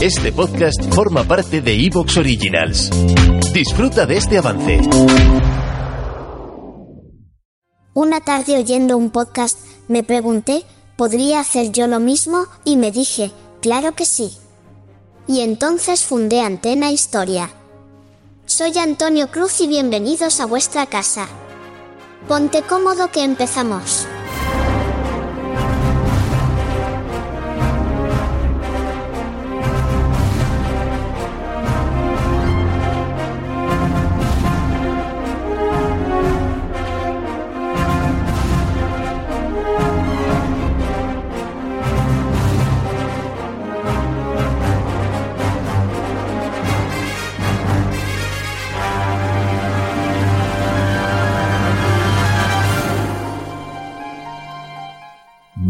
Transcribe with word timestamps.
Este 0.00 0.30
podcast 0.30 0.80
forma 0.94 1.24
parte 1.24 1.60
de 1.60 1.74
Evox 1.74 2.18
Originals. 2.18 2.88
Disfruta 3.52 4.06
de 4.06 4.16
este 4.16 4.38
avance. 4.38 4.78
Una 7.94 8.20
tarde 8.20 8.58
oyendo 8.58 8.96
un 8.96 9.10
podcast, 9.10 9.58
me 9.88 10.04
pregunté, 10.04 10.62
¿podría 10.94 11.40
hacer 11.40 11.72
yo 11.72 11.88
lo 11.88 11.98
mismo? 11.98 12.46
Y 12.64 12.76
me 12.76 12.92
dije, 12.92 13.32
claro 13.60 13.96
que 13.96 14.04
sí. 14.04 14.38
Y 15.26 15.40
entonces 15.40 16.04
fundé 16.04 16.42
Antena 16.42 16.92
Historia. 16.92 17.50
Soy 18.46 18.78
Antonio 18.78 19.32
Cruz 19.32 19.60
y 19.60 19.66
bienvenidos 19.66 20.38
a 20.38 20.46
vuestra 20.46 20.86
casa. 20.86 21.26
Ponte 22.28 22.62
cómodo 22.62 23.10
que 23.10 23.24
empezamos. 23.24 24.06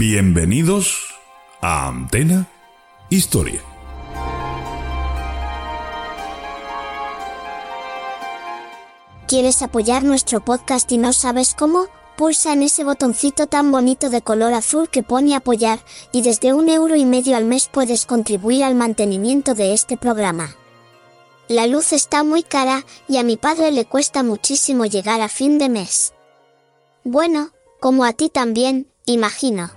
Bienvenidos 0.01 1.13
a 1.61 1.89
Antena 1.89 2.49
Historia. 3.11 3.61
¿Quieres 9.27 9.61
apoyar 9.61 10.05
nuestro 10.05 10.45
podcast 10.45 10.93
y 10.93 10.99
no 10.99 11.13
sabes 11.13 11.57
cómo? 11.59 11.89
Pulsa 12.17 12.53
en 12.53 12.63
ese 12.63 12.85
botoncito 12.85 13.49
tan 13.49 13.73
bonito 13.73 14.09
de 14.09 14.23
color 14.23 14.55
azul 14.55 14.89
que 14.89 15.03
pone 15.03 15.35
apoyar, 15.35 15.81
y 16.13 16.23
desde 16.23 16.53
un 16.53 16.69
euro 16.69 16.95
y 16.95 17.05
medio 17.05 17.37
al 17.37 17.45
mes 17.45 17.69
puedes 17.69 18.07
contribuir 18.07 18.63
al 18.63 18.77
mantenimiento 18.77 19.55
de 19.55 19.73
este 19.73 19.97
programa. 19.97 20.55
La 21.49 21.67
luz 21.67 21.93
está 21.93 22.23
muy 22.23 22.45
cara, 22.45 22.85
y 23.09 23.17
a 23.17 23.25
mi 23.25 23.37
padre 23.37 23.73
le 23.73 23.85
cuesta 23.85 24.23
muchísimo 24.23 24.87
llegar 24.87 25.21
a 25.21 25.29
fin 25.29 25.59
de 25.59 25.69
mes. 25.69 26.15
Bueno, 27.03 27.51
como 27.81 28.05
a 28.05 28.13
ti 28.13 28.29
también, 28.29 28.87
imagino. 29.05 29.77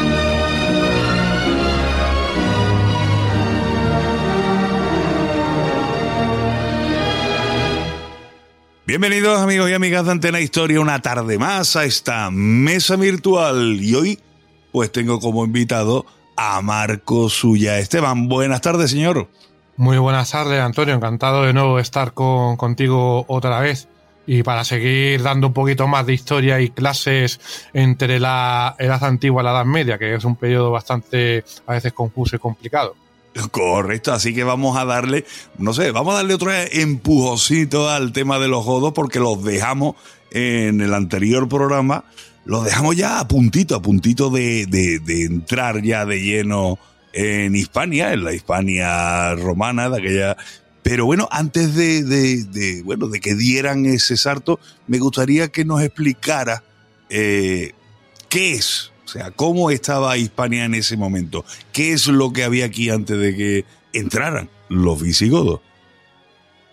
Bienvenidos 8.91 9.39
amigos 9.39 9.69
y 9.69 9.73
amigas 9.73 10.03
de 10.03 10.11
Antena 10.11 10.41
Historia 10.41 10.81
una 10.81 11.01
tarde 11.01 11.37
más 11.39 11.77
a 11.77 11.85
esta 11.85 12.29
mesa 12.29 12.97
virtual 12.97 13.77
y 13.79 13.95
hoy 13.95 14.19
pues 14.73 14.91
tengo 14.91 15.21
como 15.21 15.45
invitado 15.45 16.05
a 16.35 16.61
Marco 16.61 17.29
Suya 17.29 17.79
Esteban. 17.79 18.27
Buenas 18.27 18.59
tardes 18.59 18.91
señor. 18.91 19.29
Muy 19.77 19.97
buenas 19.97 20.31
tardes 20.31 20.59
Antonio, 20.59 20.93
encantado 20.93 21.43
de 21.43 21.53
nuevo 21.53 21.79
estar 21.79 22.13
con, 22.13 22.57
contigo 22.57 23.23
otra 23.29 23.61
vez 23.61 23.87
y 24.27 24.43
para 24.43 24.65
seguir 24.65 25.23
dando 25.23 25.47
un 25.47 25.53
poquito 25.53 25.87
más 25.87 26.05
de 26.05 26.13
historia 26.13 26.59
y 26.59 26.71
clases 26.71 27.39
entre 27.71 28.19
la 28.19 28.75
edad 28.77 29.01
antigua 29.05 29.41
y 29.41 29.45
la 29.45 29.51
edad 29.51 29.65
media, 29.65 29.97
que 29.97 30.15
es 30.15 30.25
un 30.25 30.35
periodo 30.35 30.69
bastante 30.69 31.45
a 31.65 31.71
veces 31.71 31.93
confuso 31.93 32.35
y 32.35 32.39
complicado. 32.39 32.97
Correcto, 33.51 34.11
así 34.11 34.33
que 34.33 34.43
vamos 34.43 34.77
a 34.77 34.83
darle, 34.83 35.25
no 35.57 35.73
sé, 35.73 35.91
vamos 35.91 36.13
a 36.13 36.17
darle 36.17 36.33
otro 36.33 36.51
empujocito 36.51 37.89
al 37.89 38.11
tema 38.11 38.39
de 38.39 38.49
los 38.49 38.65
godos 38.65 38.91
porque 38.93 39.19
los 39.19 39.41
dejamos 39.43 39.95
en 40.31 40.81
el 40.81 40.93
anterior 40.93 41.47
programa, 41.47 42.03
los 42.43 42.65
dejamos 42.65 42.97
ya 42.97 43.19
a 43.19 43.27
puntito, 43.27 43.75
a 43.75 43.81
puntito 43.81 44.29
de, 44.29 44.65
de, 44.65 45.23
entrar 45.23 45.81
ya 45.81 46.05
de 46.05 46.21
lleno 46.21 46.77
en 47.13 47.55
Hispania, 47.55 48.11
en 48.11 48.23
la 48.23 48.33
Hispania 48.33 49.35
romana 49.35 49.89
de 49.89 49.97
aquella... 49.97 50.37
Pero 50.83 51.05
bueno, 51.05 51.29
antes 51.31 51.75
de, 51.75 52.03
de, 52.03 52.81
bueno, 52.83 53.07
de 53.07 53.19
que 53.21 53.35
dieran 53.35 53.85
ese 53.85 54.17
salto, 54.17 54.59
me 54.87 54.97
gustaría 54.97 55.49
que 55.49 55.63
nos 55.63 55.83
explicara 55.83 56.63
eh, 57.09 57.73
qué 58.29 58.53
es 58.53 58.90
sea, 59.11 59.31
¿cómo 59.31 59.71
estaba 59.71 60.17
Hispania 60.17 60.65
en 60.65 60.75
ese 60.75 60.95
momento? 60.95 61.43
¿Qué 61.73 61.91
es 61.91 62.07
lo 62.07 62.31
que 62.31 62.43
había 62.43 62.65
aquí 62.65 62.89
antes 62.89 63.17
de 63.19 63.35
que 63.35 63.65
entraran 63.93 64.49
los 64.69 65.01
visigodos? 65.01 65.59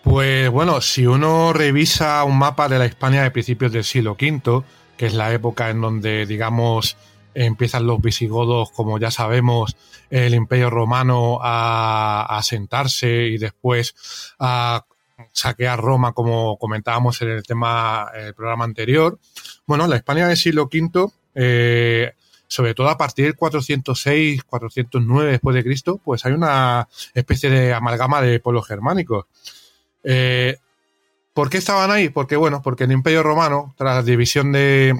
Pues 0.03 0.49
bueno, 0.49 0.79
si 0.79 1.05
uno 1.05 1.51
revisa 1.51 2.23
un 2.23 2.37
mapa 2.37 2.69
de 2.69 2.79
la 2.79 2.85
Hispania 2.85 3.23
de 3.23 3.31
principios 3.31 3.73
del 3.73 3.83
siglo 3.83 4.13
V, 4.13 4.63
que 4.95 5.07
es 5.07 5.13
la 5.13 5.33
época 5.33 5.69
en 5.69 5.81
donde, 5.81 6.25
digamos, 6.25 6.95
empiezan 7.33 7.85
los 7.85 8.01
visigodos, 8.01 8.71
como 8.71 8.97
ya 8.99 9.11
sabemos, 9.11 9.75
el 10.09 10.33
imperio 10.33 10.69
romano 10.69 11.39
a, 11.41 12.37
asentarse 12.37 13.27
y 13.27 13.37
después 13.37 13.95
a 14.39 14.85
saquear 15.33 15.79
Roma, 15.79 16.13
como 16.13 16.57
comentábamos 16.57 17.21
en 17.21 17.31
el 17.31 17.43
tema, 17.43 18.07
el 18.15 18.33
programa 18.33 18.63
anterior. 18.63 19.19
Bueno, 19.67 19.87
la 19.87 19.97
Hispania 19.97 20.27
del 20.27 20.37
siglo 20.37 20.69
V 20.71 21.11
eh, 21.35 22.13
sobre 22.49 22.73
todo 22.73 22.89
a 22.89 22.97
partir 22.97 23.25
del 23.25 23.35
406, 23.35 24.43
409 24.43 25.31
después 25.31 25.55
de 25.55 25.63
Cristo, 25.63 26.01
pues 26.03 26.25
hay 26.25 26.33
una 26.33 26.89
especie 27.13 27.49
de 27.49 27.73
amalgama 27.73 28.21
de 28.21 28.39
pueblos 28.39 28.67
germánicos. 28.67 29.25
Eh, 30.03 30.57
¿Por 31.33 31.49
qué 31.49 31.57
estaban 31.57 31.91
ahí? 31.91 32.09
Porque, 32.09 32.35
bueno, 32.35 32.61
porque 32.63 32.85
el 32.85 32.91
Imperio 32.91 33.21
Romano, 33.21 33.75
tras 33.77 33.95
la 33.95 34.03
división 34.03 34.51
de 34.51 34.99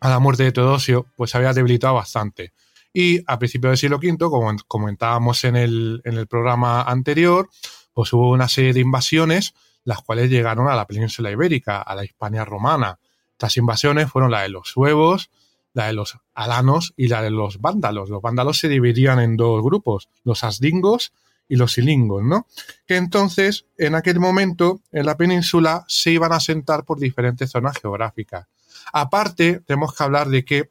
a 0.00 0.10
la 0.10 0.18
muerte 0.18 0.42
de 0.42 0.52
Teodosio, 0.52 1.06
pues 1.16 1.34
había 1.36 1.54
debilitado 1.54 1.94
bastante. 1.94 2.52
Y 2.92 3.22
a 3.26 3.38
principios 3.38 3.70
del 3.70 3.78
siglo 3.78 3.96
V, 3.96 4.18
como 4.18 4.54
comentábamos 4.66 5.44
en 5.44 5.56
el, 5.56 6.02
en 6.04 6.18
el 6.18 6.26
programa 6.26 6.82
anterior, 6.82 7.48
pues 7.92 8.12
hubo 8.12 8.30
una 8.30 8.48
serie 8.48 8.72
de 8.72 8.80
invasiones, 8.80 9.54
las 9.84 10.02
cuales 10.02 10.28
llegaron 10.28 10.68
a 10.68 10.74
la 10.74 10.86
península 10.86 11.30
ibérica, 11.30 11.80
a 11.80 11.94
la 11.94 12.04
Hispania 12.04 12.44
romana. 12.44 12.98
Estas 13.32 13.56
invasiones 13.56 14.10
fueron 14.10 14.32
la 14.32 14.42
de 14.42 14.48
los 14.48 14.68
suevos, 14.68 15.30
la 15.74 15.88
de 15.88 15.92
los 15.92 16.16
alanos 16.34 16.94
y 16.96 17.08
la 17.08 17.20
de 17.20 17.30
los 17.30 17.60
vándalos. 17.60 18.08
Los 18.08 18.22
vándalos 18.22 18.58
se 18.58 18.68
dividían 18.68 19.20
en 19.20 19.36
dos 19.36 19.62
grupos, 19.62 20.08
los 20.22 20.42
asdingos 20.44 21.12
y 21.48 21.56
los 21.56 21.72
silingos, 21.72 22.22
¿no? 22.24 22.46
Que 22.86 22.96
entonces, 22.96 23.66
en 23.76 23.94
aquel 23.94 24.18
momento, 24.18 24.80
en 24.92 25.04
la 25.04 25.16
península 25.16 25.84
se 25.88 26.12
iban 26.12 26.32
a 26.32 26.36
asentar 26.36 26.84
por 26.84 26.98
diferentes 26.98 27.50
zonas 27.50 27.76
geográficas. 27.78 28.46
Aparte, 28.92 29.60
tenemos 29.66 29.94
que 29.94 30.02
hablar 30.02 30.28
de 30.28 30.44
que 30.44 30.70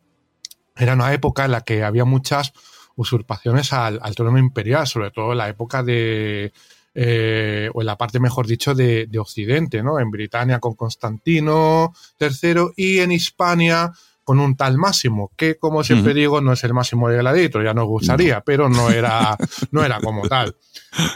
era 0.76 0.94
una 0.94 1.14
época 1.14 1.46
en 1.46 1.52
la 1.52 1.62
que 1.62 1.84
había 1.84 2.06
muchas 2.06 2.54
usurpaciones 2.96 3.74
al, 3.74 4.00
trono 4.16 4.38
imperial, 4.38 4.88
sobre 4.88 5.12
todo 5.12 5.34
en 5.34 5.38
la 5.38 5.50
época 5.50 5.84
de 5.84 6.54
eh, 6.96 7.70
o 7.74 7.82
en 7.82 7.88
la 7.88 7.98
parte, 7.98 8.20
mejor 8.20 8.48
dicho, 8.48 8.74
de, 8.76 9.10
Occidente, 9.18 9.84
¿no? 9.84 10.00
En 10.00 10.12
Britania 10.12 10.60
con 10.60 10.76
Constantino 10.76 11.94
III 12.20 12.72
y 12.76 13.00
en 13.00 13.12
Hispania 13.12 13.92
con 14.24 14.40
un 14.40 14.56
tal 14.56 14.78
Máximo, 14.78 15.32
que 15.36 15.58
como 15.58 15.84
siempre 15.84 16.14
digo, 16.14 16.42
no 16.42 16.54
es 16.54 16.64
el 16.64 16.74
Máximo 16.74 17.10
de 17.10 17.18
Gladiator, 17.18 17.64
ya 17.64 17.74
nos 17.74 17.88
gustaría, 17.88 18.42
pero 18.42 18.70
no 18.70 18.90
era, 18.90 19.38
no 19.72 19.84
era 19.84 20.00
como 20.00 20.28
tal. 20.28 20.56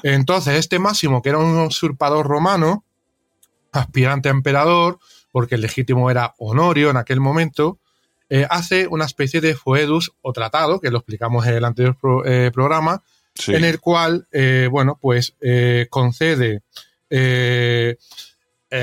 Entonces, 0.04 0.56
este 0.56 0.80
Máximo, 0.80 1.22
que 1.22 1.30
era 1.30 1.38
un 1.38 1.58
usurpador 1.58 2.28
romano, 2.28 2.84
aspirante 3.72 4.30
a 4.30 4.32
emperador, 4.32 5.00
porque 5.32 5.56
el 5.56 5.62
legítimo 5.62 6.10
era 6.12 6.34
Honorio 6.38 6.90
en 6.90 6.98
aquel 6.98 7.20
momento, 7.20 7.80
eh, 8.30 8.46
hace 8.50 8.88
una 8.88 9.06
especie 9.06 9.40
de 9.40 9.56
foedus 9.56 10.12
o 10.22 10.34
tratado, 10.34 10.82
que 10.82 10.92
lo 10.92 10.98
explicamos 10.98 11.46
en 11.48 11.54
el 11.56 11.66
anterior 11.66 11.98
eh, 12.26 12.52
programa, 12.54 13.04
en 13.48 13.64
el 13.64 13.80
cual, 13.80 14.28
eh, 14.32 14.68
bueno, 14.70 14.98
pues 15.00 15.36
concede 15.90 16.64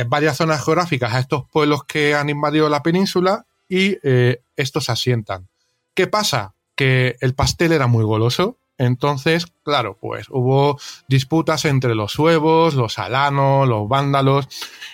varias 0.06 0.36
zonas 0.36 0.64
geográficas 0.64 1.12
a 1.12 1.18
estos 1.18 1.44
pueblos 1.50 1.84
que 1.84 2.14
han 2.14 2.30
invadido 2.30 2.68
la 2.68 2.82
península 2.82 3.46
y 3.74 3.98
estos 4.56 4.90
asientan. 4.90 5.48
¿Qué 5.94 6.06
pasa? 6.06 6.54
Que 6.76 7.16
el 7.20 7.34
pastel 7.34 7.72
era 7.72 7.86
muy 7.86 8.04
goloso, 8.04 8.58
entonces, 8.76 9.46
claro, 9.62 9.96
pues 10.00 10.26
hubo 10.30 10.78
disputas 11.06 11.64
entre 11.64 11.94
los 11.94 12.12
suevos, 12.12 12.74
los 12.74 12.98
alanos, 12.98 13.68
los 13.68 13.88
vándalos 13.88 14.48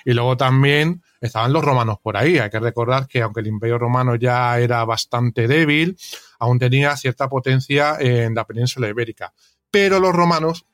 y 0.05 0.13
luego 0.13 0.37
también 0.37 1.03
estaban 1.21 1.53
los 1.53 1.65
romanos 1.65 1.99
por 2.03 2.17
ahí. 2.17 2.39
Hay 2.39 2.51
que 2.51 2.61
recordar 2.61 3.07
que 3.09 3.23
aunque 3.23 3.41
el 3.41 3.47
imperio 3.47 3.79
romano 3.79 4.17
ya 4.17 4.59
era 4.59 4.85
bastante 4.85 5.49
débil, 5.49 5.99
aún 6.39 6.59
tenía 6.59 6.95
cierta 6.97 7.29
potencia 7.31 7.97
en 7.99 8.35
la 8.35 8.47
península 8.47 8.89
ibérica. 8.89 9.33
Pero 9.71 9.99
los 9.99 10.15
romanos 10.15 10.67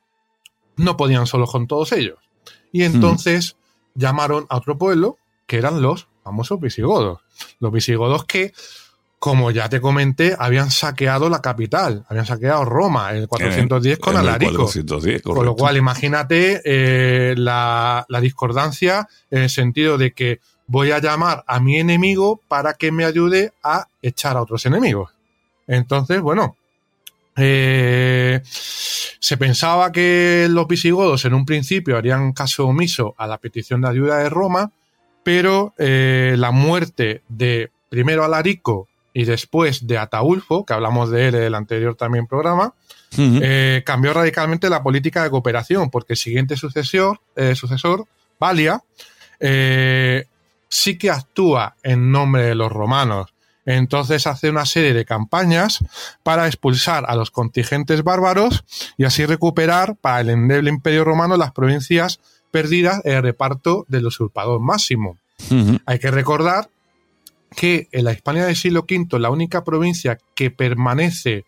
no 0.76 0.96
podían 0.96 1.28
solo 1.28 1.46
con 1.46 1.68
todos 1.68 1.92
ellos. 1.92 2.18
Y 2.72 2.82
entonces 2.82 3.56
llamaron 3.94 4.46
a 4.48 4.56
otro 4.56 4.76
pueblo 4.76 5.16
que 5.46 5.58
eran 5.58 5.80
los 5.80 6.08
famosos 6.26 6.60
visigodos. 6.60 7.20
Los 7.60 7.70
visigodos 7.70 8.24
que 8.24 8.52
como 9.20 9.52
ya 9.52 9.68
te 9.68 9.80
comenté, 9.80 10.36
habían 10.36 10.70
saqueado 10.70 11.30
la 11.30 11.40
capital, 11.40 12.04
habían 12.08 12.26
saqueado 12.26 12.64
Roma 12.64 13.10
en 13.12 13.18
el 13.18 13.28
410 13.28 13.98
con 13.98 14.16
Alarico. 14.16 14.68
con 15.22 15.46
lo 15.46 15.54
cual, 15.54 15.76
imagínate 15.76 16.60
eh, 16.64 17.34
la, 17.36 18.04
discordancia 18.20 19.08
en 19.30 19.42
el 19.42 19.50
sentido 19.50 19.98
de 19.98 20.12
que 20.12 20.40
voy 20.66 20.90
a 20.90 20.98
llamar 20.98 21.44
a 21.46 21.60
mi 21.60 21.78
enemigo 21.78 22.40
para 22.48 22.74
que 22.74 22.92
me 22.92 23.04
ayude 23.04 23.52
a 23.62 23.86
echar 24.02 24.36
a 24.36 24.42
otros 24.42 24.66
enemigos. 24.66 25.12
Entonces, 25.66 26.20
bueno, 26.20 26.56
eh, 27.36 28.42
se 28.44 29.36
pensaba 29.36 29.92
que 29.92 30.46
los 30.50 30.66
visigodos 30.66 31.24
en 31.24 31.34
un 31.34 31.46
principio 31.46 31.96
harían 31.96 32.32
caso 32.32 32.66
omiso 32.66 33.14
a 33.16 33.26
la 33.26 33.38
petición 33.38 33.80
de 33.80 33.88
ayuda 33.88 34.18
de 34.18 34.28
Roma, 34.28 34.72
pero 35.26 35.74
eh, 35.76 36.36
la 36.38 36.52
muerte 36.52 37.22
de 37.28 37.72
primero 37.88 38.22
Alarico 38.22 38.86
y 39.12 39.24
después 39.24 39.84
de 39.84 39.98
Ataulfo, 39.98 40.64
que 40.64 40.72
hablamos 40.72 41.10
de 41.10 41.26
él 41.26 41.34
en 41.34 41.42
el 41.42 41.54
anterior 41.56 41.96
también 41.96 42.28
programa, 42.28 42.74
eh, 43.18 43.82
cambió 43.84 44.12
radicalmente 44.12 44.70
la 44.70 44.84
política 44.84 45.24
de 45.24 45.30
cooperación, 45.30 45.90
porque 45.90 46.12
el 46.12 46.16
siguiente 46.16 46.56
sucesor, 46.56 47.18
eh, 47.34 47.56
sucesor 47.56 48.06
Valia, 48.38 48.80
sí 50.68 50.96
que 50.96 51.10
actúa 51.10 51.74
en 51.82 52.12
nombre 52.12 52.44
de 52.44 52.54
los 52.54 52.70
romanos. 52.70 53.34
Entonces 53.64 54.28
hace 54.28 54.48
una 54.48 54.64
serie 54.64 54.94
de 54.94 55.04
campañas 55.04 55.80
para 56.22 56.46
expulsar 56.46 57.04
a 57.08 57.16
los 57.16 57.32
contingentes 57.32 58.04
bárbaros 58.04 58.64
y 58.96 59.02
así 59.02 59.26
recuperar 59.26 59.96
para 59.96 60.20
el 60.20 60.30
endeble 60.30 60.70
imperio 60.70 61.02
romano 61.02 61.36
las 61.36 61.50
provincias 61.50 62.20
perdidas 62.56 63.02
en 63.04 63.16
el 63.16 63.22
reparto 63.22 63.84
del 63.86 64.06
usurpador 64.06 64.60
máximo. 64.60 65.18
Hay 65.84 65.98
que 65.98 66.10
recordar 66.10 66.70
que 67.54 67.86
en 67.92 68.04
la 68.06 68.12
Hispania 68.12 68.46
del 68.46 68.56
siglo 68.56 68.86
V 68.88 69.18
la 69.18 69.28
única 69.28 69.62
provincia 69.62 70.18
que 70.34 70.50
permanece 70.50 71.44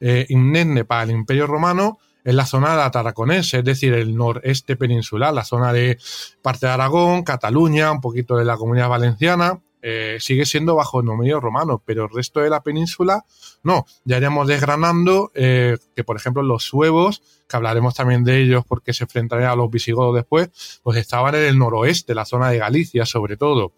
eh, 0.00 0.24
indemne 0.28 0.84
para 0.84 1.02
el 1.02 1.10
Imperio 1.10 1.48
Romano 1.48 1.98
es 2.22 2.32
la 2.32 2.46
zona 2.46 2.70
de 2.70 2.76
la 2.76 2.92
Tarraconense, 2.92 3.58
es 3.58 3.64
decir, 3.64 3.92
el 3.92 4.14
noreste 4.14 4.76
peninsular, 4.76 5.34
la 5.34 5.42
zona 5.44 5.72
de 5.72 5.98
parte 6.42 6.66
de 6.66 6.72
Aragón, 6.72 7.24
Cataluña, 7.24 7.90
un 7.90 8.00
poquito 8.00 8.36
de 8.36 8.44
la 8.44 8.56
Comunidad 8.56 8.88
Valenciana, 8.88 9.58
eh, 9.82 10.18
sigue 10.20 10.46
siendo 10.46 10.76
bajo 10.76 11.00
el 11.00 11.06
dominio 11.06 11.40
romano, 11.40 11.82
pero 11.84 12.04
el 12.04 12.10
resto 12.10 12.40
de 12.40 12.48
la 12.48 12.62
península 12.62 13.24
no. 13.64 13.84
Ya 14.04 14.16
iremos 14.16 14.46
desgranando 14.46 15.32
eh, 15.34 15.76
que, 15.96 16.04
por 16.04 16.16
ejemplo, 16.16 16.42
los 16.42 16.62
suevos, 16.62 17.22
que 17.48 17.56
hablaremos 17.56 17.94
también 17.94 18.22
de 18.22 18.40
ellos 18.40 18.64
porque 18.66 18.94
se 18.94 19.04
enfrentarían 19.04 19.50
a 19.50 19.56
los 19.56 19.70
visigodos 19.70 20.14
después, 20.14 20.80
pues 20.82 20.98
estaban 20.98 21.34
en 21.34 21.42
el 21.42 21.58
noroeste, 21.58 22.14
la 22.14 22.24
zona 22.24 22.50
de 22.50 22.58
Galicia 22.58 23.04
sobre 23.04 23.36
todo. 23.36 23.72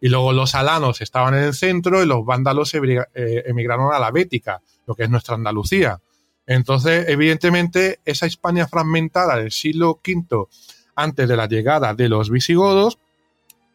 Y 0.00 0.08
luego 0.08 0.32
los 0.32 0.54
alanos 0.54 1.00
estaban 1.00 1.34
en 1.34 1.42
el 1.42 1.54
centro 1.54 2.02
y 2.02 2.06
los 2.06 2.24
vándalos 2.24 2.72
eh, 2.74 3.42
emigraron 3.46 3.92
a 3.92 3.98
la 3.98 4.12
Bética, 4.12 4.62
lo 4.86 4.94
que 4.94 5.02
es 5.02 5.10
nuestra 5.10 5.34
Andalucía. 5.34 6.00
Entonces, 6.46 7.06
evidentemente, 7.08 8.00
esa 8.04 8.26
Hispania 8.26 8.68
fragmentada 8.68 9.36
del 9.36 9.50
siglo 9.50 10.00
V, 10.06 10.46
antes 10.94 11.28
de 11.28 11.36
la 11.36 11.46
llegada 11.46 11.94
de 11.94 12.08
los 12.08 12.30
visigodos, 12.30 12.98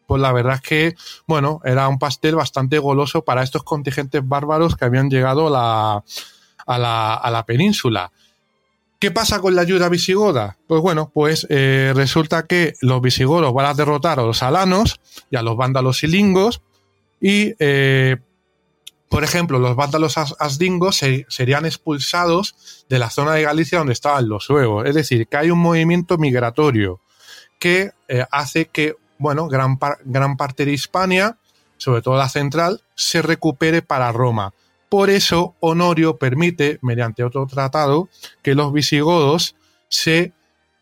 pues 0.06 0.20
la 0.20 0.32
verdad 0.32 0.54
es 0.56 0.60
que, 0.60 0.94
bueno, 1.26 1.60
era 1.64 1.88
un 1.88 1.98
pastel 1.98 2.34
bastante 2.34 2.78
goloso 2.78 3.24
para 3.24 3.42
estos 3.42 3.62
contingentes 3.62 4.26
bárbaros 4.26 4.76
que 4.76 4.84
habían 4.84 5.10
llegado 5.10 5.48
a 5.48 6.02
la, 6.66 7.14
a 7.14 7.30
la 7.30 7.46
península. 7.46 8.12
¿Qué 9.04 9.10
pasa 9.10 9.40
con 9.40 9.54
la 9.54 9.60
ayuda 9.60 9.90
visigoda? 9.90 10.56
Pues 10.66 10.80
bueno, 10.80 11.10
pues 11.12 11.46
eh, 11.50 11.92
resulta 11.94 12.46
que 12.46 12.72
los 12.80 13.02
visigodos 13.02 13.52
van 13.52 13.66
a 13.66 13.74
derrotar 13.74 14.18
a 14.18 14.22
los 14.22 14.42
alanos 14.42 14.98
y 15.30 15.36
a 15.36 15.42
los 15.42 15.58
vándalos 15.58 15.98
silingos 15.98 16.62
y, 17.20 17.52
eh, 17.58 18.16
por 19.10 19.22
ejemplo, 19.22 19.58
los 19.58 19.76
vándalos 19.76 20.16
asdingos 20.16 21.02
serían 21.28 21.66
expulsados 21.66 22.86
de 22.88 22.98
la 22.98 23.10
zona 23.10 23.34
de 23.34 23.42
Galicia 23.42 23.76
donde 23.76 23.92
estaban 23.92 24.26
los 24.26 24.44
suevos. 24.44 24.86
Es 24.86 24.94
decir, 24.94 25.26
que 25.28 25.36
hay 25.36 25.50
un 25.50 25.58
movimiento 25.58 26.16
migratorio 26.16 27.00
que 27.58 27.90
eh, 28.08 28.24
hace 28.30 28.66
que, 28.66 28.96
bueno, 29.18 29.48
gran, 29.48 29.78
gran 30.04 30.36
parte 30.36 30.64
de 30.64 30.72
Hispania, 30.72 31.38
sobre 31.76 32.02
todo 32.02 32.16
la 32.16 32.28
central, 32.28 32.82
se 32.94 33.22
recupere 33.22 33.82
para 33.82 34.12
Roma. 34.12 34.54
Por 34.88 35.10
eso 35.10 35.54
Honorio 35.60 36.18
permite, 36.18 36.78
mediante 36.82 37.24
otro 37.24 37.46
tratado, 37.46 38.08
que 38.42 38.54
los 38.54 38.72
visigodos 38.72 39.56
se 39.88 40.32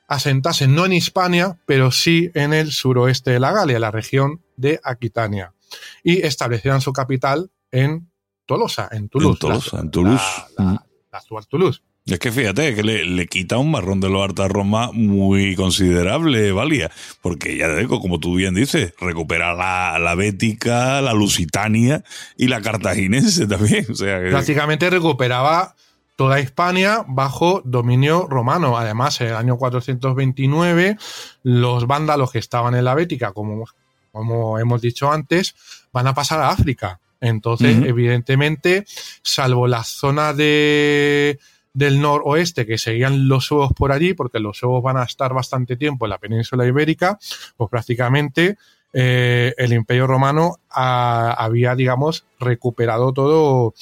asentasen 0.07 0.75
no 0.75 0.85
en 0.85 0.93
Hispania, 0.93 1.59
pero 1.67 1.91
sí 1.91 2.31
en 2.35 2.53
el 2.53 2.73
suroeste 2.73 3.31
de 3.31 3.41
la 3.41 3.53
Galia, 3.53 3.79
la 3.79 3.91
región 3.91 4.43
de 4.57 4.81
Aquitania, 4.85 5.55
y 6.03 6.21
establecieron 6.27 6.81
su 6.81 6.93
capital 6.93 7.51
en 7.71 8.11
Tolosa, 8.45 8.89
en 8.93 9.09
Toulouse. 9.09 9.35
En 9.35 9.39
Tolosa, 9.39 9.81
en 9.81 9.91
Toulouse. 9.91 10.23
la 10.59 10.85
actual 11.13 11.47
Toulouse. 11.47 11.83
Es 12.05 12.19
que 12.19 12.33
fíjate 12.33 12.75
que 12.75 12.83
le, 12.83 13.27
quita 13.29 13.59
un 13.59 13.71
marrón 13.71 14.01
de 14.01 14.09
los 14.09 14.23
Arta 14.23 14.49
Roma 14.49 14.91
muy 14.93 15.55
considerable, 15.55 16.51
Valia, 16.51 16.91
porque 17.21 17.57
ya 17.57 17.69
te 17.69 17.79
digo, 17.79 18.01
como 18.01 18.19
tú 18.19 18.35
bien 18.35 18.55
dices, 18.55 18.93
recupera 19.01 19.55
la, 19.55 20.01
la 20.01 20.17
bética, 20.17 21.01
la 21.01 21.13
lusitania 21.13 22.03
y 22.37 22.49
la 22.49 22.61
cartaginense 22.61 23.47
también. 23.47 23.87
O 23.89 23.95
sea, 23.95 24.19
Prácticamente 24.19 24.91
recuperaba 24.91 25.77
toda 26.17 26.41
Hispania 26.41 27.05
bajo 27.07 27.63
dominio 27.65 28.27
romano. 28.29 28.77
Además, 28.77 29.21
en 29.21 29.29
el 29.29 29.37
año 29.37 29.57
429, 29.57 30.97
los 31.45 31.87
vándalos 31.87 32.33
que 32.33 32.41
estaban 32.41 32.75
en 32.75 32.85
la 32.85 32.95
bética, 32.95 33.33
como, 33.33 33.65
como 34.11 34.59
hemos 34.59 34.83
dicho 34.83 35.11
antes, 35.11 35.55
van 35.93 36.09
a 36.09 36.15
pasar 36.15 36.41
a 36.41 36.51
África. 36.51 36.99
Entonces, 37.21 37.77
evidentemente, 37.87 38.85
salvo 39.23 39.69
la 39.69 39.85
zona 39.85 40.33
de 40.33 41.39
del 41.75 42.01
noroeste 42.01 42.67
que 42.67 42.79
seguían 42.79 43.29
los 43.29 43.47
suevos 43.47 43.73
por 43.73 43.93
allí, 43.93 44.15
porque 44.15 44.41
los 44.41 44.59
suevos 44.59 44.83
van 44.83 44.97
a 44.99 45.05
estar 45.05 45.33
bastante 45.33 45.77
tiempo 45.77 46.07
en 46.07 46.11
la 46.11 46.19
península 46.19 46.67
ibérica, 46.67 47.19
pues 47.57 47.71
prácticamente 47.71 48.57
eh, 48.93 49.55
el 49.57 49.73
imperio 49.73 50.07
romano 50.07 50.59
había, 50.69 51.75
digamos, 51.75 52.25
recuperado 52.39 53.13
todo, 53.13 53.75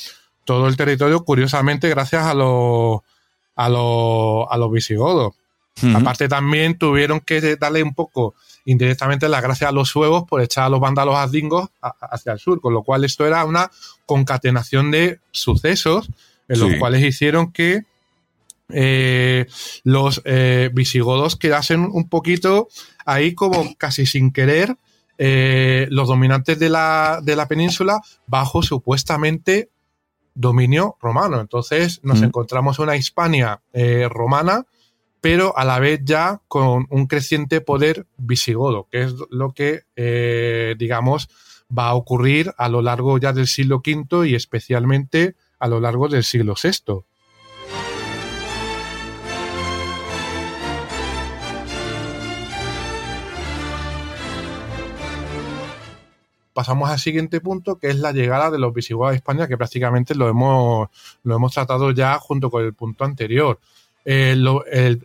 todo 0.45 0.69
el 0.69 0.77
territorio, 0.77 1.25
curiosamente, 1.25 1.89
gracias 1.89 2.25
a 2.25 2.35
los, 2.35 3.01
a 3.57 3.69
los, 3.69 4.47
a 4.49 4.57
los 4.57 4.71
visigodos. 4.71 5.35
Aparte 5.95 6.29
también 6.29 6.77
tuvieron 6.77 7.21
que 7.21 7.57
darle 7.57 7.83
un 7.83 7.95
poco 7.95 8.35
indirectamente 8.67 9.31
las 9.31 9.43
gracias 9.43 9.71
a 9.71 9.73
los 9.73 9.89
suevos 9.89 10.25
por 10.29 10.43
echar 10.43 10.65
a 10.65 10.69
los 10.69 10.79
vándalos 10.79 11.17
asdingos 11.17 11.71
hacia 11.81 12.33
el 12.33 12.39
sur, 12.39 12.61
con 12.61 12.75
lo 12.75 12.83
cual 12.83 13.03
esto 13.05 13.27
era 13.27 13.45
una 13.47 13.71
concatenación 14.05 14.91
de 14.91 15.21
sucesos 15.31 16.11
en 16.51 16.59
los 16.59 16.75
cuales 16.77 17.03
hicieron 17.03 17.53
que 17.53 17.85
eh, 18.73 19.47
los 19.85 20.21
eh, 20.25 20.71
visigodos 20.73 21.37
quedasen 21.37 21.81
un 21.81 22.09
poquito 22.09 22.69
ahí 23.05 23.35
como 23.35 23.75
casi 23.77 24.05
sin 24.05 24.33
querer 24.33 24.77
eh, 25.19 25.87
los 25.91 26.09
dominantes 26.09 26.59
de 26.59 26.69
la, 26.69 27.21
de 27.23 27.37
la, 27.37 27.47
península 27.47 28.01
bajo 28.27 28.63
supuestamente 28.63 29.71
dominio 30.35 30.97
romano. 31.01 31.41
Entonces 31.41 32.01
nos 32.03 32.23
encontramos 32.23 32.79
una 32.79 32.97
Hispania 32.97 33.61
romana 34.09 34.67
pero 35.21 35.57
a 35.59 35.67
la 35.67 35.79
vez 35.79 36.01
ya 36.03 36.41
con 36.49 36.87
un 36.89 37.07
creciente 37.07 37.61
poder 37.61 38.07
visigodo, 38.17 38.89
que 38.91 39.03
es 39.03 39.15
lo 39.29 39.53
que, 39.53 39.83
digamos, 40.79 41.29
va 41.77 41.89
a 41.89 41.95
ocurrir 41.95 42.55
a 42.57 42.71
lo 42.71 42.81
largo 42.81 43.19
ya 43.19 43.35
del 43.35 43.47
siglo 43.47 43.83
V 43.85 44.27
y 44.27 44.35
especialmente 44.35 45.35
a 45.61 45.69
lo 45.69 45.79
largo 45.79 46.09
del 46.09 46.25
siglo 46.25 46.55
VI. 46.61 47.05
pasamos 56.61 56.91
al 56.91 56.99
siguiente 56.99 57.41
punto, 57.41 57.79
que 57.79 57.89
es 57.89 57.97
la 58.01 58.13
llegada 58.13 58.51
de 58.51 58.59
los 58.59 58.75
visigodos 58.75 59.13
a 59.13 59.17
España, 59.17 59.49
que 59.49 59.57
prácticamente 59.57 60.15
lo 60.15 60.29
hemos, 60.29 60.91
lo 61.23 61.37
hemos 61.37 61.55
tratado 61.55 61.91
ya 61.91 62.19
junto 62.19 62.51
con 62.51 62.63
el 62.63 62.75
punto 62.75 63.05
anterior. 63.05 63.59
Eh, 64.05 64.37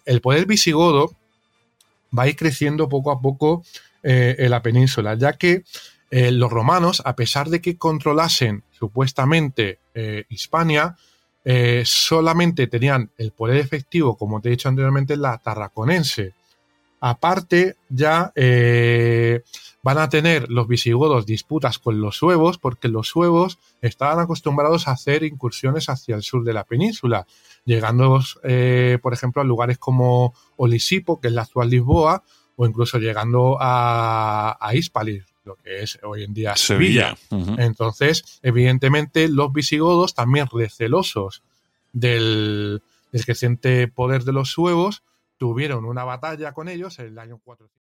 el, 0.05 0.21
poder 0.21 0.47
visigodo 0.47 1.15
va 2.17 2.24
a 2.24 2.27
ir 2.27 2.35
creciendo 2.35 2.89
poco 2.89 3.09
a 3.09 3.21
poco 3.21 3.63
eh, 4.03 4.35
en 4.38 4.51
la 4.51 4.62
península, 4.62 5.15
ya 5.15 5.38
que 5.38 5.63
eh, 6.12 6.31
los 6.31 6.51
romanos, 6.51 7.01
a 7.05 7.15
pesar 7.15 7.47
de 7.47 7.62
que 7.62 7.77
controlasen 7.77 8.64
supuestamente 8.77 9.79
Hispania, 10.29 10.96
solamente 11.84 12.67
tenían 12.67 13.12
el 13.17 13.32
poder 13.32 13.58
efectivo, 13.58 14.17
como 14.17 14.41
te 14.41 14.50
he 14.50 14.51
dicho 14.51 14.70
anteriormente, 14.70 15.13
en 15.13 15.22
la 15.22 15.38
tarraconense. 15.38 16.34
Aparte, 17.00 17.75
ya 17.89 18.34
van 19.86 20.00
a 20.00 20.10
tener 20.10 20.50
los 20.50 20.67
visigodos 20.67 21.27
disputas 21.27 21.77
con 21.77 22.01
los 22.01 22.17
suevos, 22.17 22.58
porque 22.58 22.88
los 22.88 23.08
suevos 23.08 23.60
estaban 23.84 24.17
acostumbrados 24.17 24.88
a 24.88 24.94
hacer 24.94 25.24
incursiones 25.24 25.89
hacia 25.89 26.15
el 26.15 26.24
sur 26.24 26.44
de 26.44 26.53
la 26.53 26.63
península, 26.63 27.27
llegando, 27.65 28.20
eh, 28.44 28.98
por 29.03 29.13
ejemplo, 29.13 29.44
a 29.44 29.46
lugares 29.46 29.77
como 29.77 30.34
Olisipo, 30.58 31.22
que 31.22 31.27
es 31.27 31.36
la 31.36 31.44
actual 31.44 31.70
Lisboa, 31.70 32.24
o 32.55 32.65
incluso 32.65 32.98
llegando 32.98 33.58
a, 33.60 34.58
a 34.60 34.74
Hispalis, 34.74 35.25
lo 35.45 35.55
que 35.55 35.83
es 35.83 35.99
hoy 36.03 36.23
en 36.23 36.33
día 36.33 36.55
Sevilla. 36.55 37.15
Entonces, 37.57 38.39
evidentemente, 38.41 39.29
los 39.29 39.53
visigodos, 39.53 40.13
también 40.13 40.47
recelosos 40.51 41.43
del, 41.93 42.81
del 43.11 43.25
creciente 43.25 43.87
poder 43.87 44.23
de 44.23 44.33
los 44.33 44.51
suevos, 44.51 45.03
tuvieron 45.37 45.85
una 45.85 46.03
batalla 46.03 46.53
con 46.53 46.67
ellos 46.67 46.99
en 46.99 47.07
el 47.07 47.19
año 47.19 47.39
400. 47.43 47.84